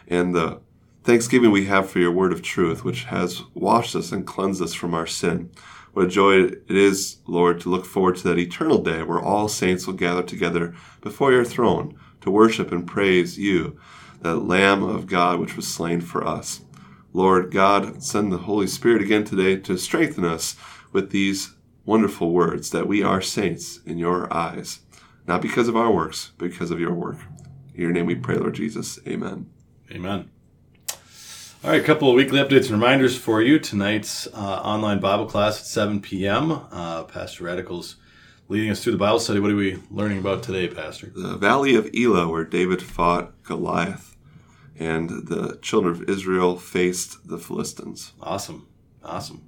and 0.08 0.34
the 0.34 0.60
thanksgiving 1.04 1.50
we 1.50 1.66
have 1.66 1.88
for 1.88 2.00
your 2.00 2.10
word 2.10 2.32
of 2.32 2.42
truth, 2.42 2.84
which 2.84 3.04
has 3.04 3.42
washed 3.54 3.94
us 3.94 4.10
and 4.10 4.26
cleansed 4.26 4.60
us 4.60 4.74
from 4.74 4.94
our 4.94 5.06
sin. 5.06 5.50
What 5.92 6.06
a 6.06 6.08
joy 6.08 6.42
it 6.42 6.64
is, 6.68 7.18
Lord, 7.26 7.60
to 7.60 7.70
look 7.70 7.86
forward 7.86 8.16
to 8.16 8.28
that 8.28 8.38
eternal 8.38 8.82
day 8.82 9.02
where 9.02 9.20
all 9.20 9.48
saints 9.48 9.86
will 9.86 9.94
gather 9.94 10.22
together 10.22 10.74
before 11.00 11.32
your 11.32 11.44
throne 11.44 11.98
to 12.20 12.30
worship 12.30 12.72
and 12.72 12.86
praise 12.86 13.38
you 13.38 13.78
that 14.20 14.36
Lamb 14.36 14.82
of 14.82 15.06
God 15.06 15.38
which 15.38 15.56
was 15.56 15.66
slain 15.66 16.00
for 16.00 16.26
us. 16.26 16.62
Lord 17.12 17.50
God, 17.50 18.02
send 18.02 18.32
the 18.32 18.38
Holy 18.38 18.66
Spirit 18.66 19.02
again 19.02 19.24
today 19.24 19.56
to 19.56 19.76
strengthen 19.76 20.24
us 20.24 20.56
with 20.92 21.10
these 21.10 21.54
wonderful 21.84 22.32
words 22.32 22.70
that 22.70 22.86
we 22.86 23.02
are 23.02 23.20
saints 23.20 23.80
in 23.86 23.98
your 23.98 24.32
eyes, 24.32 24.80
not 25.26 25.40
because 25.40 25.68
of 25.68 25.76
our 25.76 25.90
works, 25.90 26.32
but 26.36 26.50
because 26.50 26.70
of 26.70 26.80
your 26.80 26.92
work. 26.92 27.18
In 27.74 27.80
your 27.80 27.92
name 27.92 28.06
we 28.06 28.14
pray, 28.14 28.36
Lord 28.36 28.54
Jesus. 28.54 28.98
Amen. 29.06 29.48
Amen. 29.90 30.30
All 31.64 31.70
right, 31.70 31.80
a 31.80 31.84
couple 31.84 32.08
of 32.08 32.14
weekly 32.14 32.38
updates 32.38 32.64
and 32.64 32.72
reminders 32.72 33.16
for 33.16 33.42
you. 33.42 33.58
Tonight's 33.58 34.28
uh, 34.28 34.60
online 34.62 35.00
Bible 35.00 35.26
class 35.26 35.58
at 35.58 35.66
7 35.66 36.00
p.m. 36.00 36.52
Uh, 36.52 37.04
Pastor 37.04 37.44
Radical's 37.44 37.96
leading 38.48 38.70
us 38.70 38.82
through 38.82 38.92
the 38.92 38.98
Bible 38.98 39.20
study. 39.20 39.40
What 39.40 39.50
are 39.50 39.56
we 39.56 39.78
learning 39.90 40.18
about 40.18 40.42
today, 40.42 40.68
Pastor? 40.68 41.12
The 41.14 41.36
Valley 41.36 41.74
of 41.74 41.90
Elah, 41.94 42.28
where 42.28 42.44
David 42.44 42.82
fought 42.82 43.42
Goliath 43.42 44.16
and 44.78 45.10
the 45.26 45.58
children 45.60 45.94
of 45.94 46.08
Israel 46.08 46.56
faced 46.56 47.28
the 47.28 47.38
Philistines. 47.38 48.12
Awesome. 48.20 48.66
Awesome. 49.04 49.46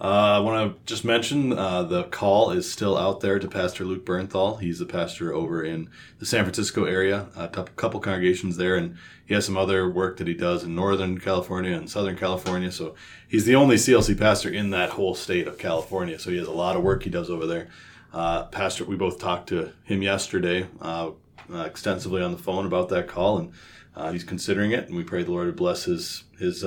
Uh, 0.00 0.36
I 0.36 0.38
want 0.38 0.72
to 0.72 0.84
just 0.86 1.04
mention 1.04 1.52
uh, 1.52 1.82
the 1.82 2.04
call 2.04 2.52
is 2.52 2.70
still 2.70 2.96
out 2.96 3.20
there 3.20 3.38
to 3.38 3.48
Pastor 3.48 3.84
Luke 3.84 4.06
Bernthal. 4.06 4.58
He's 4.58 4.78
the 4.78 4.86
pastor 4.86 5.34
over 5.34 5.62
in 5.62 5.90
the 6.18 6.24
San 6.24 6.44
Francisco 6.44 6.84
area, 6.84 7.26
a 7.36 7.48
couple 7.48 8.00
congregations 8.00 8.56
there, 8.56 8.76
and 8.76 8.96
he 9.26 9.34
has 9.34 9.44
some 9.44 9.58
other 9.58 9.90
work 9.90 10.16
that 10.16 10.26
he 10.26 10.32
does 10.32 10.64
in 10.64 10.74
Northern 10.74 11.18
California 11.18 11.76
and 11.76 11.90
Southern 11.90 12.16
California. 12.16 12.72
So 12.72 12.94
he's 13.28 13.44
the 13.44 13.56
only 13.56 13.76
CLC 13.76 14.18
pastor 14.18 14.48
in 14.48 14.70
that 14.70 14.90
whole 14.90 15.14
state 15.14 15.46
of 15.46 15.58
California. 15.58 16.18
So 16.18 16.30
he 16.30 16.38
has 16.38 16.48
a 16.48 16.52
lot 16.52 16.76
of 16.76 16.82
work 16.82 17.02
he 17.02 17.10
does 17.10 17.28
over 17.28 17.46
there. 17.46 17.68
Uh, 18.12 18.44
pastor, 18.44 18.84
we 18.84 18.96
both 18.96 19.18
talked 19.18 19.48
to 19.48 19.72
him 19.84 20.02
yesterday 20.02 20.66
uh, 20.80 21.10
uh, 21.52 21.60
extensively 21.62 22.22
on 22.22 22.32
the 22.32 22.38
phone 22.38 22.66
about 22.66 22.88
that 22.88 23.06
call, 23.06 23.38
and 23.38 23.52
uh, 23.94 24.10
he's 24.12 24.24
considering 24.24 24.72
it, 24.72 24.88
and 24.88 24.96
we 24.96 25.04
pray 25.04 25.22
the 25.22 25.30
Lord 25.30 25.46
to 25.46 25.52
bless 25.52 25.84
his 25.84 26.24
his 26.38 26.64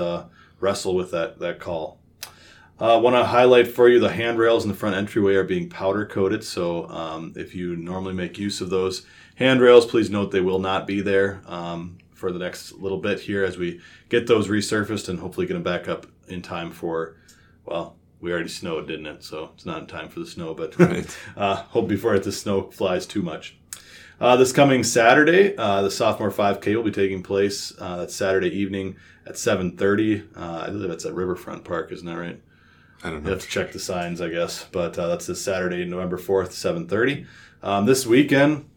wrestle 0.59 0.95
with 0.95 1.11
that 1.11 1.39
that 1.39 1.59
call. 1.59 1.99
I 2.79 2.95
uh, 2.95 2.99
want 2.99 3.15
to 3.15 3.25
highlight 3.25 3.67
for 3.67 3.87
you 3.87 3.99
the 3.99 4.11
handrails 4.11 4.63
in 4.63 4.69
the 4.69 4.75
front 4.75 4.95
entryway 4.95 5.35
are 5.35 5.43
being 5.43 5.69
powder 5.69 6.05
coated. 6.05 6.43
So 6.43 6.89
um, 6.89 7.33
if 7.35 7.53
you 7.53 7.75
normally 7.75 8.13
make 8.13 8.39
use 8.39 8.61
of 8.61 8.71
those 8.71 9.05
handrails, 9.35 9.85
please 9.85 10.09
note 10.09 10.31
they 10.31 10.41
will 10.41 10.59
not 10.59 10.87
be 10.87 10.99
there 10.99 11.41
um, 11.45 11.99
for 12.13 12.31
the 12.31 12.39
next 12.39 12.73
little 12.73 12.97
bit 12.97 13.19
here 13.19 13.43
as 13.43 13.57
we 13.57 13.79
get 14.09 14.25
those 14.25 14.47
resurfaced 14.47 15.07
and 15.07 15.19
hopefully 15.19 15.45
get 15.45 15.53
them 15.53 15.63
back 15.63 15.87
up 15.87 16.07
in 16.27 16.41
time 16.41 16.71
for, 16.71 17.15
well, 17.63 17.95
we 18.23 18.31
already 18.31 18.47
snowed, 18.47 18.87
didn't 18.87 19.05
it? 19.05 19.23
So 19.23 19.51
it's 19.53 19.65
not 19.65 19.81
in 19.81 19.87
time 19.87 20.07
for 20.07 20.21
the 20.21 20.25
snow, 20.25 20.53
but 20.53 20.79
right. 20.79 21.17
uh, 21.35 21.55
hope 21.55 21.89
before 21.89 22.15
it, 22.15 22.23
the 22.23 22.31
snow 22.31 22.71
flies 22.71 23.05
too 23.05 23.21
much. 23.21 23.57
Uh, 24.19 24.37
this 24.37 24.53
coming 24.53 24.83
Saturday, 24.83 25.55
uh, 25.57 25.81
the 25.81 25.91
sophomore 25.91 26.31
5K 26.31 26.73
will 26.75 26.83
be 26.83 26.91
taking 26.91 27.21
place. 27.21 27.73
Uh, 27.77 27.97
that's 27.97 28.15
Saturday 28.15 28.47
evening 28.47 28.95
at 29.27 29.33
7:30. 29.33 30.37
Uh, 30.37 30.63
I 30.65 30.67
believe 30.67 30.87
that's 30.87 31.05
at 31.05 31.13
Riverfront 31.13 31.65
Park, 31.65 31.91
isn't 31.91 32.05
that 32.05 32.17
right? 32.17 32.39
I 33.03 33.09
don't 33.09 33.23
know. 33.23 33.31
You 33.31 33.33
have 33.35 33.43
to 33.43 33.49
check 33.49 33.73
the 33.73 33.79
signs, 33.79 34.21
I 34.21 34.29
guess. 34.29 34.65
But 34.71 34.97
uh, 34.97 35.07
that's 35.07 35.27
this 35.27 35.41
Saturday, 35.41 35.83
November 35.83 36.17
4th, 36.17 36.51
7.30. 36.51 37.25
Um, 37.61 37.85
this 37.85 38.05
weekend, 38.05 38.69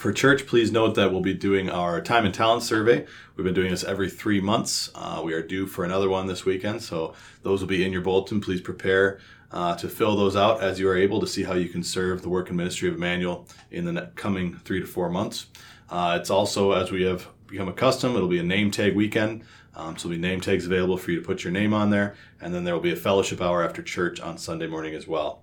for 0.00 0.14
church, 0.14 0.46
please 0.46 0.72
note 0.72 0.94
that 0.94 1.12
we'll 1.12 1.20
be 1.20 1.34
doing 1.34 1.68
our 1.68 2.00
time 2.00 2.24
and 2.24 2.32
talent 2.32 2.62
survey. 2.62 3.04
We've 3.36 3.44
been 3.44 3.52
doing 3.52 3.70
this 3.70 3.84
every 3.84 4.08
three 4.08 4.40
months. 4.40 4.90
Uh, 4.94 5.20
we 5.22 5.34
are 5.34 5.42
due 5.42 5.66
for 5.66 5.84
another 5.84 6.08
one 6.08 6.26
this 6.26 6.46
weekend, 6.46 6.82
so 6.82 7.12
those 7.42 7.60
will 7.60 7.68
be 7.68 7.84
in 7.84 7.92
your 7.92 8.00
bulletin. 8.00 8.40
Please 8.40 8.62
prepare 8.62 9.20
uh, 9.52 9.76
to 9.76 9.90
fill 9.90 10.16
those 10.16 10.36
out 10.36 10.62
as 10.62 10.80
you 10.80 10.88
are 10.88 10.96
able 10.96 11.20
to 11.20 11.26
see 11.26 11.42
how 11.42 11.52
you 11.52 11.68
can 11.68 11.82
serve 11.82 12.22
the 12.22 12.30
work 12.30 12.48
and 12.48 12.56
ministry 12.56 12.88
of 12.88 12.94
Emmanuel 12.94 13.46
in 13.70 13.84
the 13.84 14.10
coming 14.14 14.56
three 14.64 14.80
to 14.80 14.86
four 14.86 15.10
months. 15.10 15.48
Uh, 15.90 16.16
it's 16.18 16.30
also, 16.30 16.72
as 16.72 16.90
we 16.90 17.02
have 17.02 17.28
become 17.46 17.68
accustomed, 17.68 18.16
it'll 18.16 18.26
be 18.26 18.38
a 18.38 18.42
name 18.42 18.70
tag 18.70 18.96
weekend. 18.96 19.44
Um, 19.74 19.98
so 19.98 20.08
there'll 20.08 20.18
be 20.18 20.26
name 20.26 20.40
tags 20.40 20.64
available 20.64 20.96
for 20.96 21.10
you 21.10 21.20
to 21.20 21.26
put 21.26 21.44
your 21.44 21.52
name 21.52 21.74
on 21.74 21.90
there, 21.90 22.16
and 22.40 22.54
then 22.54 22.64
there 22.64 22.72
will 22.72 22.80
be 22.80 22.92
a 22.92 22.96
fellowship 22.96 23.42
hour 23.42 23.62
after 23.62 23.82
church 23.82 24.18
on 24.18 24.38
Sunday 24.38 24.66
morning 24.66 24.94
as 24.94 25.06
well. 25.06 25.42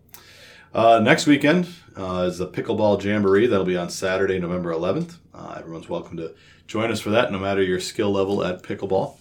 Uh, 0.73 0.99
next 0.99 1.27
weekend 1.27 1.67
uh, 1.95 2.25
is 2.27 2.37
the 2.37 2.47
Pickleball 2.47 3.01
Jamboree. 3.01 3.47
That'll 3.47 3.65
be 3.65 3.77
on 3.77 3.89
Saturday, 3.89 4.37
November 4.37 4.71
11th. 4.73 5.15
Uh, 5.33 5.55
everyone's 5.57 5.87
welcome 5.87 6.17
to 6.17 6.35
join 6.67 6.91
us 6.91 6.99
for 6.99 7.09
that, 7.11 7.31
no 7.31 7.39
matter 7.39 7.63
your 7.63 7.79
skill 7.79 8.11
level 8.11 8.43
at 8.43 8.63
pickleball. 8.63 9.15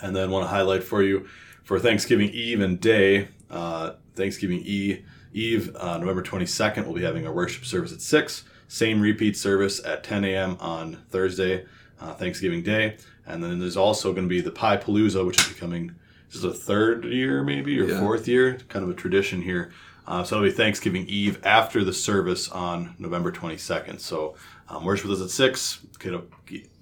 And 0.00 0.14
then 0.14 0.30
want 0.30 0.44
to 0.44 0.48
highlight 0.48 0.84
for 0.84 1.02
you 1.02 1.26
for 1.64 1.78
Thanksgiving 1.78 2.30
Eve 2.30 2.60
and 2.60 2.80
Day, 2.80 3.28
uh, 3.50 3.94
Thanksgiving 4.14 4.60
Eve, 4.60 5.04
Eve 5.32 5.74
uh, 5.76 5.98
November 5.98 6.22
22nd, 6.22 6.84
we'll 6.84 6.94
be 6.94 7.02
having 7.02 7.26
a 7.26 7.32
worship 7.32 7.64
service 7.64 7.92
at 7.92 8.00
6. 8.00 8.44
Same 8.68 9.00
repeat 9.00 9.36
service 9.36 9.84
at 9.84 10.04
10 10.04 10.24
a.m. 10.24 10.56
on 10.60 11.02
Thursday, 11.10 11.66
uh, 12.00 12.14
Thanksgiving 12.14 12.62
Day. 12.62 12.96
And 13.26 13.42
then 13.42 13.58
there's 13.58 13.76
also 13.76 14.12
going 14.12 14.24
to 14.24 14.28
be 14.28 14.40
the 14.40 14.50
Pie 14.50 14.76
Palooza, 14.76 15.26
which 15.26 15.40
is 15.40 15.48
becoming 15.48 15.94
this 16.28 16.36
is 16.36 16.44
a 16.44 16.54
third 16.54 17.04
year 17.04 17.42
maybe 17.42 17.78
or 17.78 17.84
yeah. 17.84 18.00
fourth 18.00 18.26
year, 18.26 18.58
kind 18.68 18.82
of 18.82 18.90
a 18.90 18.94
tradition 18.94 19.42
here. 19.42 19.70
Uh, 20.06 20.24
so 20.24 20.36
it'll 20.36 20.48
be 20.48 20.52
Thanksgiving 20.52 21.06
Eve 21.06 21.44
after 21.44 21.84
the 21.84 21.92
service 21.92 22.48
on 22.48 22.94
November 22.98 23.30
22nd. 23.30 24.00
So 24.00 24.34
um, 24.68 24.84
worship 24.84 25.08
with 25.08 25.20
us 25.20 25.26
at 25.26 25.30
six. 25.30 25.80
Get 25.98 26.14
a, 26.14 26.22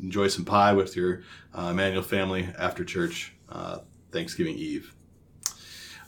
enjoy 0.00 0.28
some 0.28 0.44
pie 0.44 0.72
with 0.72 0.96
your 0.96 1.22
uh, 1.54 1.68
Emmanuel 1.70 2.02
family 2.02 2.48
after 2.58 2.84
church 2.84 3.34
uh, 3.50 3.78
Thanksgiving 4.10 4.56
Eve. 4.56 4.94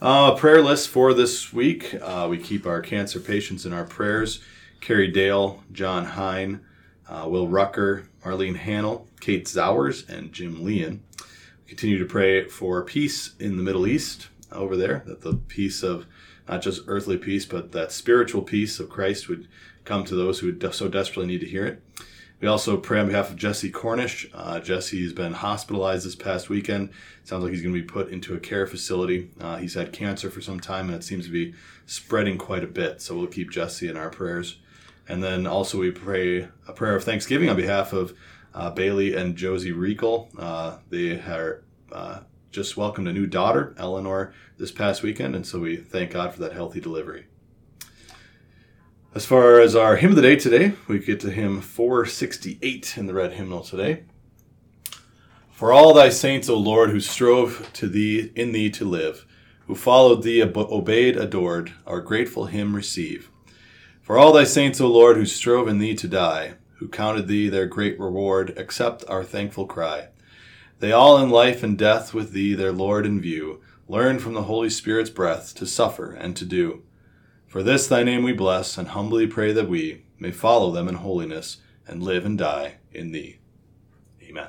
Uh, 0.00 0.34
prayer 0.34 0.62
list 0.62 0.88
for 0.88 1.14
this 1.14 1.52
week. 1.52 1.94
Uh, 2.00 2.26
we 2.28 2.38
keep 2.38 2.66
our 2.66 2.80
cancer 2.80 3.20
patients 3.20 3.66
in 3.66 3.72
our 3.72 3.84
prayers. 3.84 4.42
Carrie 4.80 5.12
Dahle, 5.12 5.60
John 5.70 6.04
Hein, 6.04 6.60
uh, 7.08 7.26
Will 7.28 7.46
Roettger, 7.46 8.08
Marlene 8.24 8.58
Hanel, 8.58 9.06
Kate 9.20 9.46
Sauers, 9.46 10.08
and 10.08 10.32
Jim 10.32 10.64
Lien. 10.64 11.04
We 11.64 11.68
continue 11.68 11.98
to 11.98 12.04
pray 12.04 12.48
for 12.48 12.82
peace 12.82 13.34
in 13.38 13.56
the 13.56 13.62
Middle 13.62 13.86
East 13.86 14.28
over 14.50 14.76
there, 14.76 15.04
that 15.06 15.20
the 15.20 15.34
peace 15.34 15.84
of 15.84 16.06
not 16.48 16.62
just 16.62 16.82
earthly 16.86 17.16
peace, 17.16 17.46
but 17.46 17.72
that 17.72 17.92
spiritual 17.92 18.42
peace 18.42 18.80
of 18.80 18.88
Christ 18.88 19.28
would 19.28 19.48
come 19.84 20.04
to 20.04 20.14
those 20.14 20.40
who 20.40 20.56
so 20.72 20.88
desperately 20.88 21.26
need 21.26 21.40
to 21.40 21.48
hear 21.48 21.66
it. 21.66 21.82
We 22.40 22.48
also 22.48 22.76
pray 22.76 22.98
on 22.98 23.06
behalf 23.06 23.30
of 23.30 23.36
Jesse 23.36 23.70
Cornish. 23.70 24.28
Uh, 24.34 24.58
Jesse's 24.58 25.12
been 25.12 25.32
hospitalized 25.32 26.04
this 26.04 26.16
past 26.16 26.48
weekend. 26.48 26.90
Sounds 27.22 27.44
like 27.44 27.52
he's 27.52 27.62
going 27.62 27.72
to 27.72 27.80
be 27.80 27.86
put 27.86 28.08
into 28.08 28.34
a 28.34 28.40
care 28.40 28.66
facility. 28.66 29.30
Uh, 29.40 29.58
he's 29.58 29.74
had 29.74 29.92
cancer 29.92 30.28
for 30.28 30.40
some 30.40 30.58
time, 30.58 30.86
and 30.86 30.96
it 30.96 31.04
seems 31.04 31.24
to 31.26 31.30
be 31.30 31.54
spreading 31.86 32.38
quite 32.38 32.64
a 32.64 32.66
bit. 32.66 33.00
So 33.00 33.16
we'll 33.16 33.28
keep 33.28 33.50
Jesse 33.52 33.88
in 33.88 33.96
our 33.96 34.10
prayers. 34.10 34.58
And 35.08 35.22
then 35.22 35.46
also 35.46 35.78
we 35.78 35.92
pray 35.92 36.48
a 36.66 36.72
prayer 36.72 36.96
of 36.96 37.04
thanksgiving 37.04 37.48
on 37.48 37.54
behalf 37.54 37.92
of 37.92 38.12
uh, 38.54 38.70
Bailey 38.70 39.14
and 39.14 39.36
Josie 39.36 39.72
Reichel. 39.72 40.28
Uh, 40.36 40.78
they 40.90 41.20
are 41.20 41.62
uh, 41.92 42.20
just 42.52 42.76
welcomed 42.76 43.08
a 43.08 43.12
new 43.12 43.26
daughter, 43.26 43.74
Eleanor, 43.78 44.34
this 44.58 44.70
past 44.70 45.02
weekend, 45.02 45.34
and 45.34 45.46
so 45.46 45.58
we 45.58 45.76
thank 45.76 46.10
God 46.10 46.34
for 46.34 46.40
that 46.40 46.52
healthy 46.52 46.80
delivery. 46.80 47.26
As 49.14 49.24
far 49.24 49.58
as 49.58 49.74
our 49.74 49.96
hymn 49.96 50.10
of 50.10 50.16
the 50.16 50.22
day 50.22 50.36
today, 50.36 50.74
we 50.86 50.98
get 50.98 51.18
to 51.20 51.30
hymn 51.30 51.62
468 51.62 52.98
in 52.98 53.06
the 53.06 53.14
red 53.14 53.32
hymnal 53.32 53.62
today. 53.62 54.04
For 55.50 55.72
all 55.72 55.94
thy 55.94 56.10
saints, 56.10 56.48
O 56.48 56.58
Lord, 56.58 56.90
who 56.90 57.00
strove 57.00 57.70
to 57.72 57.88
thee 57.88 58.30
in 58.34 58.52
thee 58.52 58.70
to 58.70 58.84
live, 58.84 59.26
who 59.66 59.74
followed 59.74 60.22
thee, 60.22 60.42
obeyed, 60.42 61.16
adored, 61.16 61.72
our 61.86 62.00
grateful 62.00 62.46
hymn 62.46 62.76
receive. 62.76 63.30
For 64.02 64.18
all 64.18 64.32
thy 64.32 64.44
saints, 64.44 64.80
O 64.80 64.88
Lord, 64.88 65.16
who 65.16 65.24
strove 65.24 65.68
in 65.68 65.78
thee 65.78 65.94
to 65.94 66.08
die, 66.08 66.54
who 66.76 66.88
counted 66.88 67.28
thee 67.28 67.48
their 67.48 67.66
great 67.66 67.98
reward, 67.98 68.52
accept 68.58 69.04
our 69.08 69.24
thankful 69.24 69.66
cry. 69.66 70.08
They 70.82 70.90
all 70.90 71.16
in 71.18 71.30
life 71.30 71.62
and 71.62 71.78
death 71.78 72.12
with 72.12 72.32
thee, 72.32 72.54
their 72.54 72.72
Lord 72.72 73.06
in 73.06 73.20
view, 73.20 73.60
learn 73.86 74.18
from 74.18 74.34
the 74.34 74.42
Holy 74.42 74.68
Spirit's 74.68 75.10
breath 75.10 75.54
to 75.54 75.64
suffer 75.64 76.10
and 76.10 76.36
to 76.36 76.44
do. 76.44 76.82
For 77.46 77.62
this 77.62 77.86
thy 77.86 78.02
name 78.02 78.24
we 78.24 78.32
bless, 78.32 78.76
and 78.76 78.88
humbly 78.88 79.28
pray 79.28 79.52
that 79.52 79.68
we 79.68 80.06
may 80.18 80.32
follow 80.32 80.72
them 80.72 80.88
in 80.88 80.96
holiness 80.96 81.58
and 81.86 82.02
live 82.02 82.26
and 82.26 82.36
die 82.36 82.78
in 82.90 83.12
thee. 83.12 83.38
Amen. 84.24 84.48